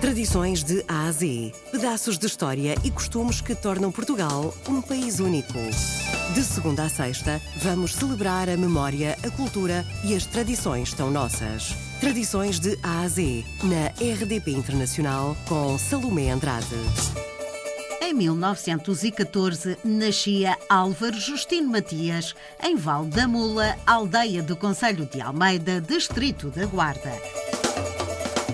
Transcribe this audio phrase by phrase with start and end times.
[0.00, 1.52] Tradições de A a Z.
[1.72, 5.58] Pedaços de história e costumes que tornam Portugal um país único.
[6.34, 11.74] De segunda a sexta, vamos celebrar a memória, a cultura e as tradições tão nossas.
[11.98, 16.76] Tradições de A a Z, na RDP Internacional, com Salomé Andrade.
[18.00, 25.80] Em 1914 nascia Álvaro Justino Matias, em Val da Mula, aldeia do Conselho de Almeida,
[25.80, 27.12] distrito da Guarda.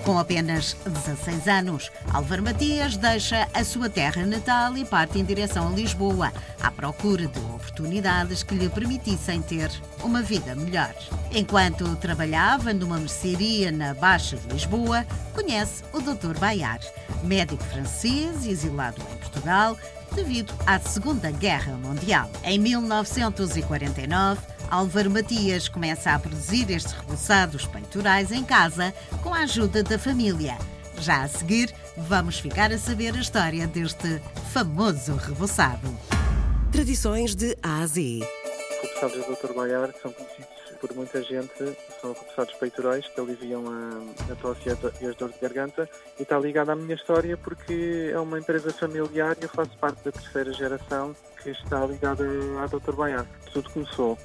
[0.05, 5.67] Com apenas 16 anos, Álvaro Matias deixa a sua terra natal e parte em direção
[5.67, 9.71] a Lisboa, à procura de oportunidades que lhe permitissem ter
[10.03, 10.93] uma vida melhor.
[11.31, 16.37] Enquanto trabalhava numa mercearia na Baixa de Lisboa, conhece o Dr.
[16.37, 16.79] Bayar,
[17.23, 19.75] médico francês exilado em Portugal
[20.13, 22.29] devido à Segunda Guerra Mundial.
[22.43, 29.83] Em 1949, Álvaro Matias começa a produzir estes reboçados peitorais em casa com a ajuda
[29.83, 30.57] da família.
[30.99, 35.87] Já a seguir, vamos ficar a saber a história deste famoso reboçado.
[36.71, 38.19] Tradições de A a Z.
[38.81, 39.53] Repousados do Dr.
[39.53, 44.69] Baiar são conhecidos por muita gente, são repousados peitorais que aliviam a, a tosse
[45.01, 48.71] e as dores de garganta e está ligado à minha história porque é uma empresa
[48.71, 52.23] familiar e eu faço parte da terceira geração que está ligada
[52.61, 52.93] à Dr.
[52.93, 53.25] Baiar.
[53.51, 54.17] Tudo começou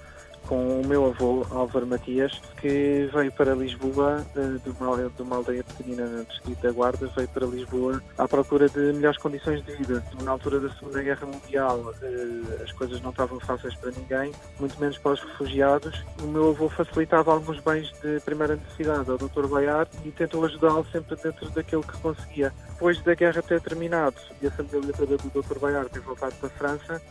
[0.47, 5.37] com o meu avô, Álvaro Matias, que veio para Lisboa, eh, de uma, de uma
[5.37, 9.73] aldeia pequenina no distrito da Guarda, veio para Lisboa à procura de melhores condições de
[9.77, 10.05] vida.
[10.23, 14.79] Na altura da Segunda Guerra Mundial, eh, as coisas não estavam fáceis para ninguém, muito
[14.81, 16.05] menos para os refugiados.
[16.23, 19.47] O meu avô facilitava alguns bens de primeira necessidade ao Dr.
[19.47, 22.53] Baiar e tentou ajudá-lo sempre dentro daquilo que conseguia.
[22.73, 25.59] Depois da guerra ter terminado e a família toda do Dr.
[25.59, 27.03] Baiar ter voltado para a França,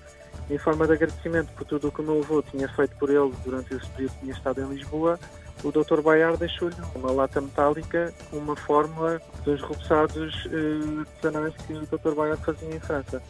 [0.49, 3.33] em forma de agradecimento por tudo o que o meu avô tinha feito por ele
[3.43, 5.19] durante esse período que tinha estado em Lisboa,
[5.63, 6.01] o Dr.
[6.01, 12.15] Baiar deixou-lhe uma lata metálica com uma fórmula dos repousados eh, artesanais que o Dr.
[12.15, 13.21] Baiar fazia em França.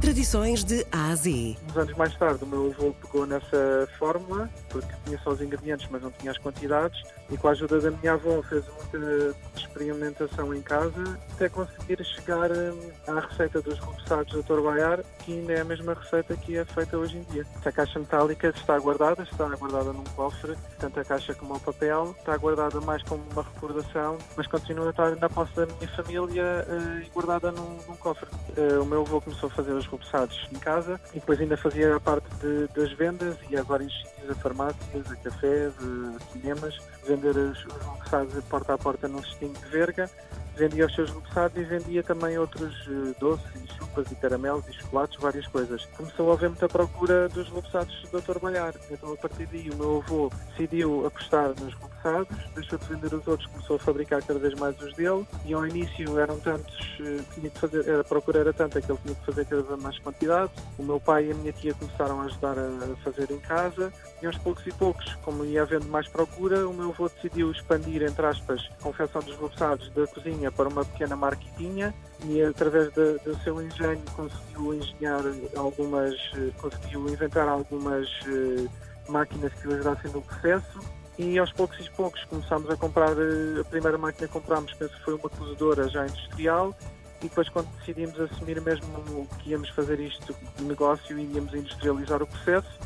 [0.00, 1.56] Tradições de A a Z.
[1.70, 4.50] Uns anos mais tarde, o meu avô pegou nessa fórmula,
[4.80, 7.90] porque tinha só os ingredientes, mas não tinha as quantidades, e com a ajuda da
[7.90, 14.32] minha avó fez muita experimentação em casa, até conseguir chegar hum, à receita dos repousados
[14.32, 14.60] do Dr.
[14.60, 17.46] Baiar, que ainda é a mesma receita que é feita hoje em dia.
[17.64, 22.14] A caixa metálica está guardada, está guardada num cofre, tanto a caixa como o papel,
[22.18, 26.66] está guardada mais como uma recordação, mas continua a estar na posse da minha família
[26.68, 28.28] uh, e guardada num, num cofre.
[28.56, 31.96] Uh, o meu avô começou a fazer os repousados em casa e depois ainda fazia
[31.96, 33.92] a parte de, das vendas e a vários
[34.26, 39.22] sítios, a farmácias, a cafés, a cinemas, vender os, os repousados porta a porta num
[39.22, 40.10] cestinho de verga,
[40.56, 45.18] vendia os seus repousados e vendia também outros uh, doces chupas e caramelos e chocolates,
[45.20, 45.84] várias coisas.
[45.96, 48.38] Começou a haver muita procura dos repousados do Dr.
[48.38, 53.14] Balhar, então a partir daí o meu avô decidiu apostar nos repousados, deixou de vender
[53.14, 56.74] os outros, começou a fabricar cada vez mais os dele e ao início eram tantos,
[57.00, 59.82] uh, tinha que fazer, a procura era tanta que ele tinha que fazer cada vez
[59.82, 60.52] mais quantidade.
[60.78, 63.92] O meu pai e a minha tia começaram a ajudar a fazer em casa
[64.22, 68.02] e aos poucos e poucos, como ia havendo mais procura, o meu avô decidiu expandir,
[68.02, 73.18] entre aspas, a confecção dos repousados da cozinha para uma pequena marquetinha e através de,
[73.18, 75.22] do seu engenho conseguiu engenhar
[75.56, 78.70] algumas, eh, conseguiu inventar algumas uh,
[79.08, 80.80] máquinas que ajudassem no processo
[81.18, 84.94] e aos poucos e poucos começámos a comprar, uh, a primeira máquina que comprámos penso
[84.96, 86.74] que foi uma cozedora já industrial
[87.20, 92.22] e depois quando decidimos assumir mesmo que íamos fazer isto de negócio e íamos industrializar
[92.22, 92.78] o processo,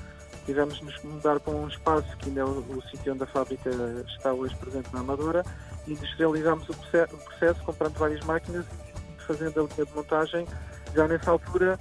[0.47, 3.27] tivemos de nos mudar para um espaço que ainda é o, o sítio onde a
[3.27, 3.71] fábrica
[4.09, 5.45] está hoje presente na Amadora
[5.87, 8.65] e industrializámos o processo, o processo comprando várias máquinas
[9.19, 10.47] e fazendo a linha de montagem
[10.95, 11.79] já nessa altura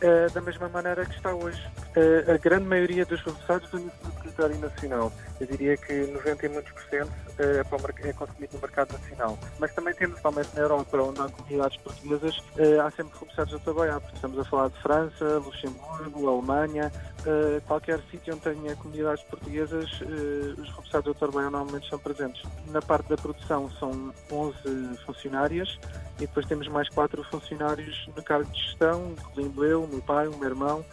[0.00, 1.60] eh, da mesma maneira que está hoje.
[1.96, 5.10] Eh, a grande maioria dos vem no território nacional.
[5.40, 9.38] Eu diria que 90 e muitos por cento é, para é consumido no mercado nacional.
[9.58, 13.58] Mas também temos, principalmente na Europa, onde há comunidades portuguesas, eh, há sempre repousados a
[13.60, 14.02] trabalhar.
[14.14, 16.92] Estamos a falar de França, Luxemburgo, Alemanha,
[17.24, 22.42] eh, qualquer sítio onde tenha comunidades portuguesas, eh, os repousados a trabalhar normalmente são presentes.
[22.68, 25.78] Na parte da produção são 11 funcionárias
[26.16, 30.36] e depois temos mais 4 funcionários no cargo de gestão, incluindo eu, meu pai, o
[30.36, 30.84] meu irmão.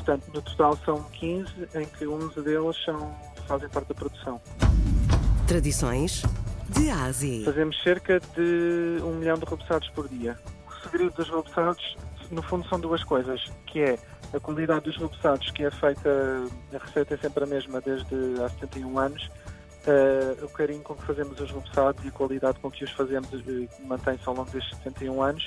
[0.00, 3.14] Portanto, no total são 15, em que 11 deles são,
[3.46, 4.40] fazem parte da produção.
[5.46, 6.22] Tradições
[6.70, 7.42] de A a Z.
[7.44, 10.38] Fazemos cerca de um milhão de repousados por dia.
[10.66, 11.96] O segredo dos repousados,
[12.30, 13.98] no fundo, são duas coisas, que é
[14.32, 16.10] a qualidade dos repousados, que é feita,
[16.72, 21.04] a receita é sempre a mesma desde há 71 anos, uh, o carinho com que
[21.04, 24.74] fazemos os repousados e a qualidade com que os fazemos uh, mantém-se ao longo destes
[24.78, 25.46] 71 anos.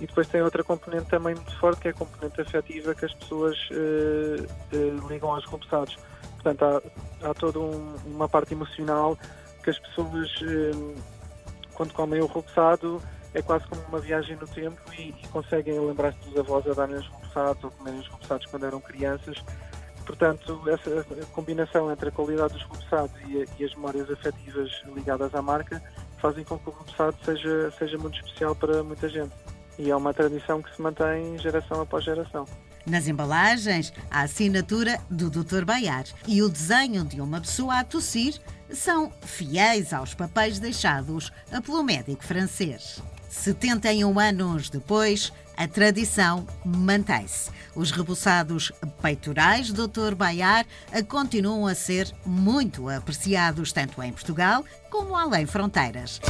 [0.00, 3.14] E depois tem outra componente também muito forte, que é a componente afetiva que as
[3.14, 5.98] pessoas uh, ligam aos repousados.
[6.34, 9.18] Portanto, há, há toda um, uma parte emocional
[9.62, 10.30] que as pessoas,
[11.74, 13.02] quando comem o repoussado,
[13.34, 16.96] é quase como uma viagem no tempo e, e conseguem lembrar-se dos avós a darem
[16.96, 19.36] os repousados ou comerem os repousados quando eram crianças.
[20.04, 25.42] Portanto, essa combinação entre a qualidade dos repousados e, e, as memórias afetivas ligadas à
[25.42, 25.80] marca
[26.18, 29.32] fazem com que o repousado seja, seja muito especial para muita gente.
[29.80, 32.46] E é uma tradição que se mantém geração após geração.
[32.84, 35.64] Nas embalagens, a assinatura do Dr.
[35.64, 38.38] Baiar e o desenho de uma pessoa a tossir
[38.70, 41.32] são fiéis aos papéis deixados
[41.64, 43.02] pelo médico francês.
[43.30, 47.50] 71 anos depois, a tradição mantém-se.
[47.74, 50.14] Os rebuçados peitorais Dr.
[50.14, 50.66] Baiar
[51.08, 56.20] continuam a ser muito apreciados tanto em Portugal como além fronteiras.